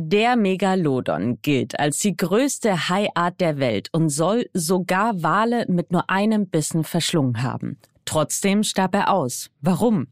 [0.00, 6.08] Der Megalodon gilt als die größte Haiart der Welt und soll sogar Wale mit nur
[6.08, 7.80] einem Bissen verschlungen haben.
[8.04, 9.50] Trotzdem starb er aus.
[9.60, 10.06] Warum?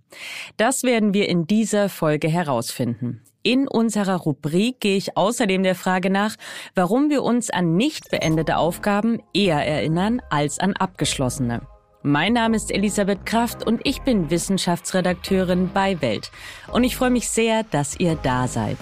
[0.57, 3.23] Das werden wir in dieser Folge herausfinden.
[3.45, 6.35] In unserer Rubrik gehe ich außerdem der Frage nach,
[6.75, 11.61] warum wir uns an nicht beendete Aufgaben eher erinnern als an abgeschlossene.
[12.03, 16.33] Mein Name ist Elisabeth Kraft und ich bin Wissenschaftsredakteurin bei Welt.
[16.73, 18.79] Und ich freue mich sehr, dass ihr da seid.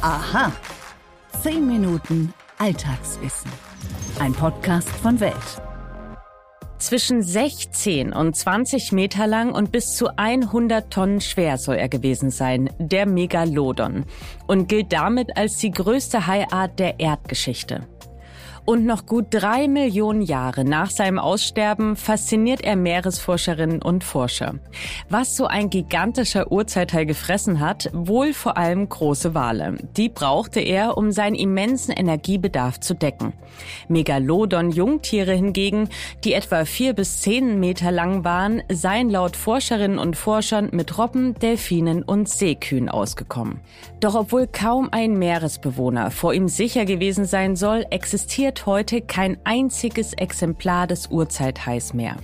[0.00, 0.52] Aha.
[1.42, 3.50] Zehn Minuten Alltagswissen.
[4.20, 5.34] Ein Podcast von Welt.
[6.78, 12.30] Zwischen 16 und 20 Meter lang und bis zu 100 Tonnen schwer soll er gewesen
[12.30, 14.04] sein, der Megalodon,
[14.46, 17.88] und gilt damit als die größte Haiart der Erdgeschichte.
[18.68, 24.56] Und noch gut drei Millionen Jahre nach seinem Aussterben fasziniert er Meeresforscherinnen und Forscher.
[25.08, 29.78] Was so ein gigantischer Urzeithai gefressen hat, wohl vor allem große Wale.
[29.96, 33.32] Die brauchte er, um seinen immensen Energiebedarf zu decken.
[33.88, 35.88] Megalodon-Jungtiere hingegen,
[36.22, 41.32] die etwa vier bis zehn Meter lang waren, seien laut Forscherinnen und Forschern mit Robben,
[41.38, 43.60] Delfinen und Seekühen ausgekommen.
[44.00, 50.12] Doch obwohl kaum ein Meeresbewohner vor ihm sicher gewesen sein soll, existiert heute kein einziges
[50.12, 52.16] Exemplar des Urzeithais mehr.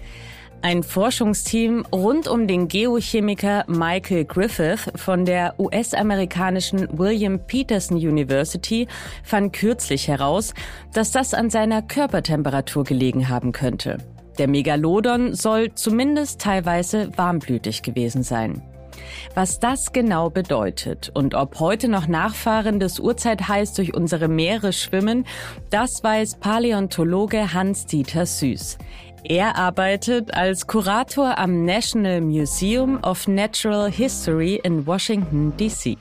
[0.65, 8.89] Ein Forschungsteam rund um den Geochemiker Michael Griffith von der US-amerikanischen William Peterson University
[9.23, 10.55] fand kürzlich heraus,
[10.95, 13.99] dass das an seiner Körpertemperatur gelegen haben könnte.
[14.39, 18.62] Der Megalodon soll zumindest teilweise warmblütig gewesen sein.
[19.34, 25.27] Was das genau bedeutet und ob heute noch Nachfahren des Urzeithais durch unsere Meere schwimmen,
[25.70, 28.78] das weiß Paläontologe Hans-Dieter Süß.
[29.27, 35.97] Er arbeitet als Kurator am National Museum of Natural History in Washington, D.C.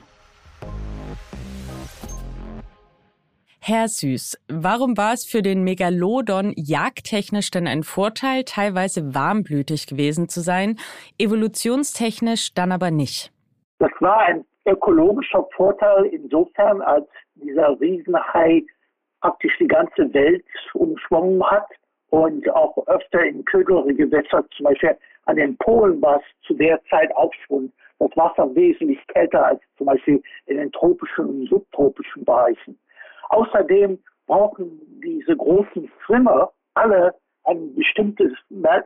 [3.66, 10.28] Herr Süß, warum war es für den Megalodon jagdtechnisch denn ein Vorteil, teilweise warmblütig gewesen
[10.28, 10.76] zu sein,
[11.18, 13.32] evolutionstechnisch dann aber nicht?
[13.80, 18.66] Das war ein ökologischer Vorteil insofern, als dieser Riesenhai
[19.22, 20.44] praktisch die ganze Welt
[20.74, 21.68] umschwungen hat
[22.10, 26.82] und auch öfter in kühlere Gewässer, zum Beispiel an den Polen war es zu der
[26.90, 32.26] Zeit auch schon das Wasser wesentlich kälter als zum Beispiel in den tropischen und subtropischen
[32.26, 32.78] Bereichen.
[33.34, 38.32] Außerdem brauchen diese großen Schwimmer alle ein bestimmtes,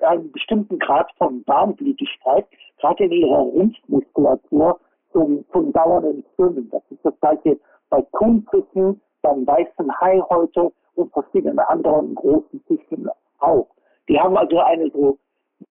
[0.01, 2.45] einen bestimmten Grad von Warmblütigkeit,
[2.79, 4.79] gerade in ihrer Rumpfmuskulatur
[5.11, 6.69] zum, zum dauernden Schwimmen.
[6.71, 7.59] Das ist das gleiche
[7.89, 13.09] bei Thunfischen, beim weißen Hai heute und verschiedenen anderen großen Fischen
[13.39, 13.67] auch.
[14.07, 15.17] Die haben also eine so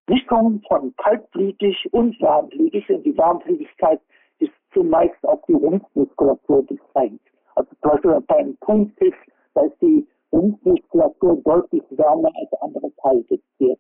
[0.07, 4.01] Mischung von kaltblütig und warmblütig und die Warmblütigkeit
[4.39, 7.27] ist zumeist auf die Rumpfmuskulatur beschränkt.
[7.57, 9.17] Also zum Beispiel beim Thunfisch,
[9.55, 13.77] da ist die Rumpfmuskulatur deutlich wärmer als andere Teiltiere.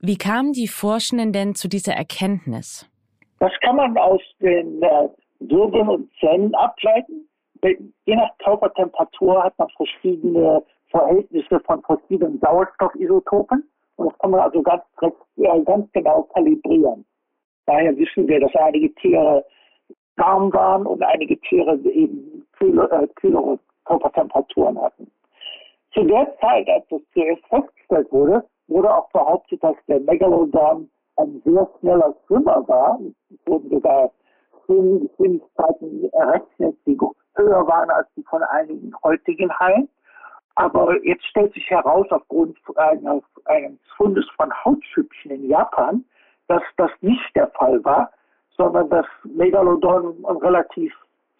[0.00, 2.88] Wie kamen die Forschenden denn zu dieser Erkenntnis?
[3.38, 5.08] Das kann man aus den äh,
[5.40, 7.28] Wirbeln und Zähnen ableiten.
[7.62, 13.68] Je nach Körpertemperatur hat man verschiedene Verhältnisse von verschiedenen Sauerstoffisotopen.
[13.96, 17.04] Und das kann man also ganz, äh, ganz genau kalibrieren.
[17.64, 19.44] Daher wissen wir, dass einige Tiere
[20.16, 25.10] warm waren und einige Tiere eben kühle, äh, kühlere Körpertemperaturen hatten.
[25.92, 31.42] Zu der Zeit, als das zuerst festgestellt wurde, wurde auch behauptet, dass der Megalodon ein
[31.44, 32.98] sehr schneller Schwimmer war.
[33.30, 34.10] Es wurden sogar
[34.66, 36.98] Geschwindigkeiten errechnet, die
[37.36, 39.88] höher waren als die von einigen heutigen Haien.
[40.56, 43.22] Aber jetzt stellt sich heraus, aufgrund eines
[43.96, 46.04] Fundes von Hautschüppchen in Japan,
[46.48, 48.10] dass das nicht der Fall war,
[48.56, 50.92] sondern dass Megalodon ein relativ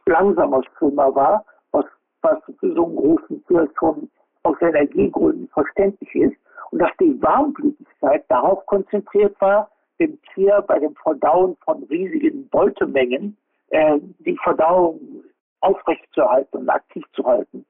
[0.07, 1.85] langsamer Schwimmer war, was,
[2.23, 4.11] was für so einen großen Tier schon
[4.43, 6.37] aus Energiegründen verständlich ist.
[6.71, 13.37] Und dass die Warmblütigkeit darauf konzentriert war, dem Tier bei dem Verdauen von riesigen Beutemengen
[13.71, 15.01] äh, die Verdauung
[15.61, 17.65] aufrechtzuerhalten und aktiv zu halten.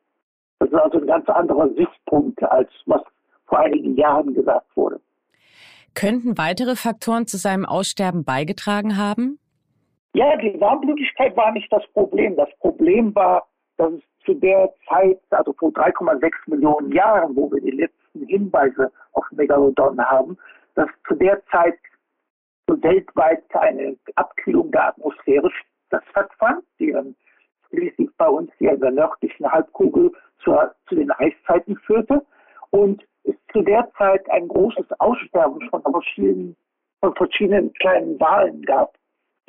[0.58, 3.02] Das ist also ein ganz anderer Sichtpunkt, als was
[3.46, 5.00] vor einigen Jahren gesagt wurde.
[5.96, 9.38] Könnten weitere Faktoren zu seinem Aussterben beigetragen haben?
[10.12, 12.36] Ja, die Warmblütigkeit war nicht das Problem.
[12.36, 13.48] Das Problem war,
[13.78, 18.92] dass es zu der Zeit, also vor 3,6 Millionen Jahren, wo wir die letzten Hinweise
[19.12, 20.36] auf Megalodon haben,
[20.74, 21.78] dass zu der Zeit
[22.66, 25.50] weltweit eine Abkühlung der Atmosphäre
[26.10, 27.16] stattfand, die dann
[27.70, 30.12] schließlich bei uns hier in der nördlichen Halbkugel
[30.44, 32.24] zur, zu den Eiszeiten führte.
[32.70, 36.56] Und es zu der Zeit ein großes Aussterben von verschiedenen,
[37.00, 38.94] von verschiedenen kleinen Walen gab.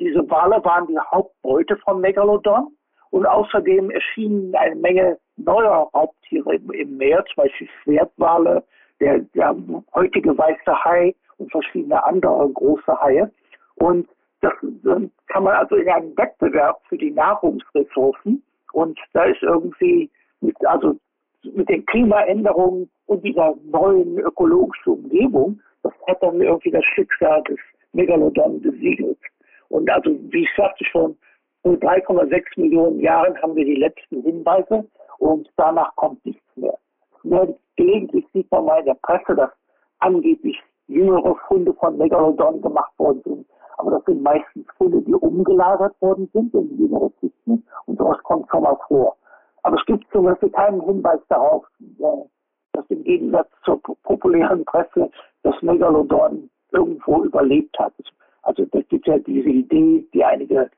[0.00, 2.68] Diese Wale waren die Hauptbeute von Megalodon
[3.10, 8.62] Und außerdem erschienen eine Menge neuer Raubtiere im, im Meer, zum Beispiel Schwertwale,
[9.00, 9.56] der, der
[9.94, 13.30] heutige weiße Hai und verschiedene andere große Haie.
[13.76, 14.08] Und
[14.40, 14.52] das,
[14.82, 18.42] das kann man also in einem Wettbewerb für die Nahrungsressourcen
[18.72, 20.10] und da ist irgendwie
[20.40, 20.96] mit, also
[21.54, 27.58] mit den Klimaänderungen und dieser neuen ökologischen Umgebung, das hat dann irgendwie das Schicksal des
[27.92, 29.18] Megalodon besiegelt.
[29.68, 31.16] Und also, wie ich sagte schon,
[31.64, 34.86] in 3,6 Millionen Jahren haben wir die letzten Hinweise
[35.18, 36.78] und danach kommt nichts mehr.
[37.22, 39.50] Nur gelegentlich sieht man mal in der Presse, dass
[39.98, 43.46] angeblich jüngere Funde von Megalodon gemacht worden sind.
[43.78, 48.48] Aber das sind meistens Funde, die umgelagert worden sind in jüngere Kisten und sowas kommt
[48.50, 49.16] schon mal vor.
[49.62, 51.66] Aber es gibt zum Beispiel keinen Hinweis darauf,
[52.72, 55.10] dass im Gegensatz zur populären Presse
[55.42, 57.92] das Megalodon irgendwo überlebt hat.
[58.42, 60.70] Also da gibt ja diese Idee, die einige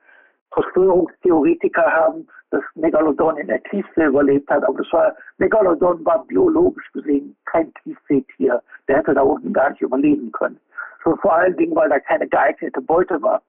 [0.51, 4.63] Verschwörungstheoretiker haben, dass Megalodon in der Tiefsee überlebt hat.
[4.63, 8.61] Aber das war, Megalodon war biologisch gesehen kein Tiefseetier.
[8.87, 10.59] Der hätte da unten gar nicht überleben können.
[11.03, 13.41] So vor allen Dingen, weil da keine geeignete Beute war.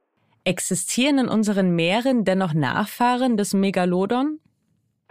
[0.45, 4.41] Existieren in unseren Meeren dennoch Nachfahren des Megalodon?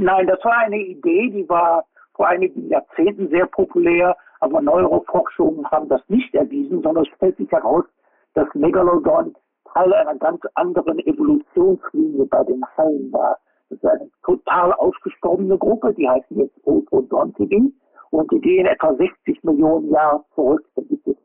[0.02, 5.64] Nein, das war eine Idee, die war vor einigen Jahrzehnten sehr populär, aber neuere Forschungen
[5.70, 7.86] haben das nicht erwiesen, sondern es stellt sich heraus,
[8.34, 9.36] dass Megalodon
[9.72, 13.38] Teil einer ganz anderen Evolutionslinie bei den Haien war.
[13.70, 17.72] Das ist eine total ausgestorbene Gruppe, die heißen jetzt Odontidi
[18.10, 20.66] und die gehen etwa 60 Millionen Jahre zurück.
[20.76, 21.16] Da gibt es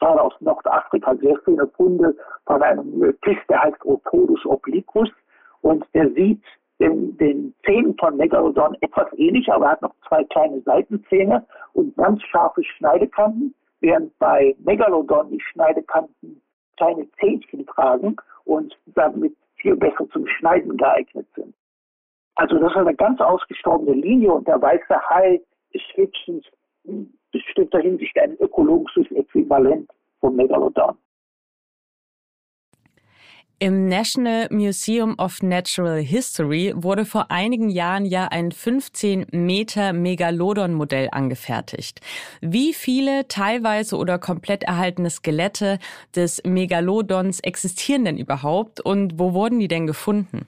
[0.00, 5.10] gerade aus Nordafrika sehr viele Funde von einem Fisch, der heißt Otodus obliquus
[5.62, 6.42] und der sieht
[6.80, 11.96] den, den Zähnen von Megalodon etwas ähnlich, aber er hat noch zwei kleine Seitenzähne und
[11.96, 16.40] ganz scharfe Schneidekanten, während bei Megalodon die Schneidekanten
[16.76, 21.54] kleine Zähnchen tragen und damit viel besser zum Schneiden geeignet sind.
[22.36, 25.40] Also das ist eine ganz ausgestorbene Linie und der weiße Hai
[25.72, 26.46] ist höchstens
[26.84, 29.90] in bestimmter Hinsicht ein ökologisches Äquivalent
[30.20, 30.96] von Megalodon.
[33.62, 41.10] Im National Museum of Natural History wurde vor einigen Jahren ja ein 15 Meter Megalodon-Modell
[41.12, 42.00] angefertigt.
[42.40, 45.78] Wie viele teilweise oder komplett erhaltene Skelette
[46.16, 50.46] des Megalodons existieren denn überhaupt und wo wurden die denn gefunden?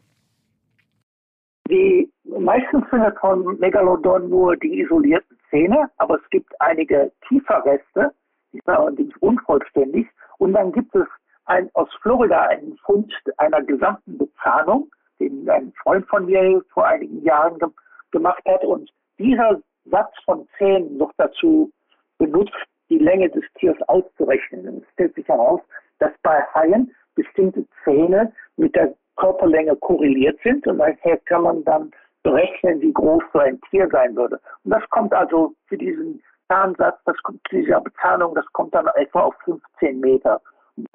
[1.69, 8.11] Die meisten findet von Megalodon nur die isolierten Zähne, aber es gibt einige Kieferreste,
[8.55, 10.07] die sind allerdings unvollständig.
[10.39, 11.07] Und dann gibt es
[11.53, 14.91] ein, aus Florida einen Fund einer gesamten Bezahnung,
[15.21, 17.69] den ein Freund von mir vor einigen Jahren ge
[18.11, 18.65] gemacht hat.
[18.65, 21.71] Und dieser Satz von Zähnen noch dazu
[22.19, 22.57] benutzt,
[22.89, 24.69] die Länge des Tiers auszurechnen.
[24.69, 25.61] Und es stellt sich heraus,
[25.99, 31.91] dass bei Haien bestimmte Zähne mit der Körperlänge korreliert sind und daher kann man dann
[32.23, 34.41] berechnen, wie groß so ein Tier sein würde.
[34.65, 39.21] Und das kommt also für diesen Zahnsatz, das kommt, dieser Bezahlung, das kommt dann etwa
[39.21, 40.41] auf 15 Meter.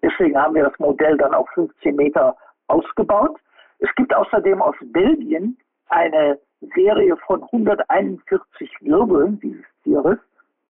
[0.02, 2.36] Deswegen haben wir das Modell dann auf 15 Meter
[2.68, 3.38] ausgebaut.
[3.80, 5.58] Es gibt außerdem aus Belgien
[5.90, 6.40] eine
[6.76, 10.18] Serie von 141 Wirbeln dieses Tieres.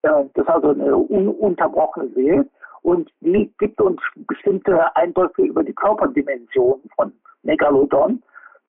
[0.02, 2.46] Das ist also eine ununterbrochene Serie.
[2.82, 7.12] Und die gibt uns bestimmte Eindrücke über die Körperdimension von
[7.42, 8.22] Megalodon.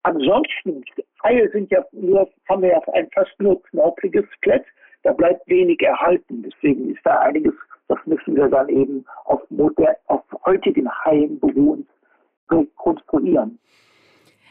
[0.03, 0.83] Ansonsten,
[1.23, 4.65] Haie sind ja nur, haben wir ja ein fast nur knorpeliges Skelett.
[5.03, 6.43] Da bleibt wenig erhalten.
[6.43, 7.53] Deswegen ist da einiges
[7.87, 11.87] das müssen wir dann eben auf, moder auf heutigen Haien beruhend
[12.49, 13.59] rekonstruieren.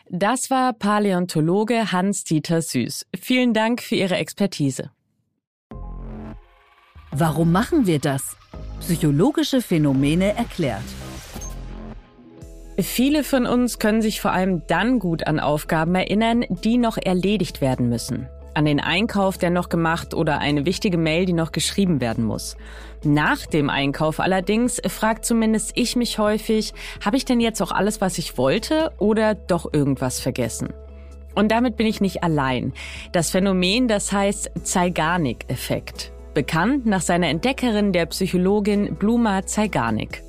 [0.08, 3.06] Das war Paläontologe Hans-Dieter Süß.
[3.18, 4.90] Vielen Dank für Ihre Expertise.
[7.10, 8.36] Warum machen wir das?
[8.80, 10.84] Psychologische Phänomene erklärt.
[12.78, 17.62] Viele von uns können sich vor allem dann gut an Aufgaben erinnern, die noch erledigt
[17.62, 22.00] werden müssen an den Einkauf, der noch gemacht oder eine wichtige Mail, die noch geschrieben
[22.00, 22.56] werden muss.
[23.04, 26.72] Nach dem Einkauf allerdings fragt zumindest ich mich häufig,
[27.04, 30.72] habe ich denn jetzt auch alles, was ich wollte oder doch irgendwas vergessen?
[31.34, 32.72] Und damit bin ich nicht allein.
[33.12, 36.12] Das Phänomen, das heißt Zeigarnik-Effekt.
[36.32, 40.22] Bekannt nach seiner Entdeckerin, der Psychologin Bluma Zeigarnik.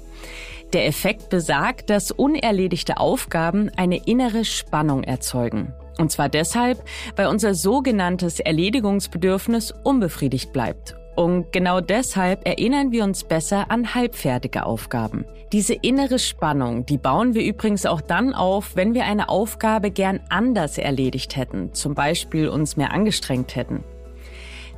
[0.74, 5.74] Der Effekt besagt, dass unerledigte Aufgaben eine innere Spannung erzeugen.
[5.98, 6.84] Und zwar deshalb,
[7.16, 10.96] weil unser sogenanntes Erledigungsbedürfnis unbefriedigt bleibt.
[11.16, 15.26] Und genau deshalb erinnern wir uns besser an halbfertige Aufgaben.
[15.52, 20.20] Diese innere Spannung, die bauen wir übrigens auch dann auf, wenn wir eine Aufgabe gern
[20.30, 23.84] anders erledigt hätten, zum Beispiel uns mehr angestrengt hätten.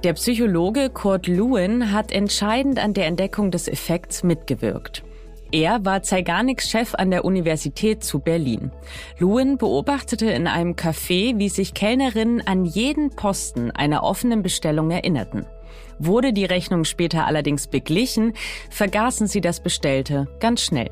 [0.05, 5.03] Der Psychologe Kurt Lewin hat entscheidend an der Entdeckung des Effekts mitgewirkt.
[5.51, 8.71] Er war Zeigarniks Chef an der Universität zu Berlin.
[9.17, 15.47] Lewin beobachtete in einem Café, wie sich Kellnerinnen an jeden Posten einer offenen Bestellung erinnerten.
[15.97, 18.33] Wurde die Rechnung später allerdings beglichen,
[18.69, 20.91] vergaßen sie das Bestellte ganz schnell.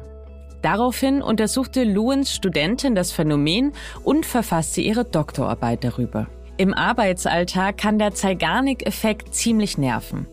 [0.63, 3.73] Daraufhin untersuchte Lewins Studentin das Phänomen
[4.03, 6.27] und verfasste ihre Doktorarbeit darüber.
[6.59, 10.25] Im Arbeitsalltag kann der Zeigarnik-Effekt ziemlich nerven.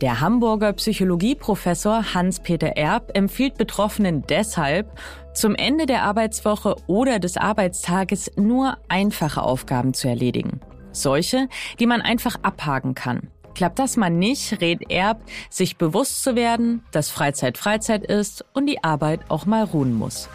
[0.00, 4.98] Der Hamburger Psychologieprofessor Hans-Peter Erb empfiehlt Betroffenen deshalb,
[5.34, 10.60] zum Ende der Arbeitswoche oder des Arbeitstages nur einfache Aufgaben zu erledigen.
[10.90, 13.30] Solche, die man einfach abhaken kann.
[13.54, 18.66] Klappt das mal nicht, rät Erb, sich bewusst zu werden, dass Freizeit Freizeit ist und
[18.66, 20.28] die Arbeit auch mal ruhen muss.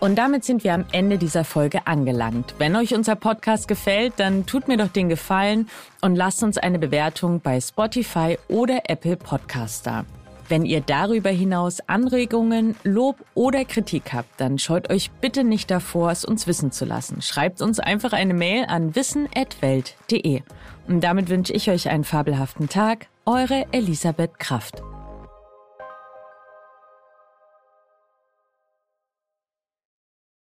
[0.00, 2.54] Und damit sind wir am Ende dieser Folge angelangt.
[2.58, 5.68] Wenn euch unser Podcast gefällt, dann tut mir doch den Gefallen
[6.00, 10.06] und lasst uns eine Bewertung bei Spotify oder Apple Podcast da.
[10.48, 16.10] Wenn ihr darüber hinaus Anregungen, Lob oder Kritik habt, dann scheut euch bitte nicht davor,
[16.10, 17.22] es uns wissen zu lassen.
[17.22, 20.42] Schreibt uns einfach eine Mail an wissen.welt.de.
[20.88, 23.06] Und damit wünsche ich euch einen fabelhaften Tag.
[23.26, 24.82] Eure Elisabeth Kraft.